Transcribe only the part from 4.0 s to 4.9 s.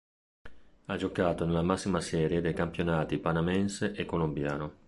colombiano.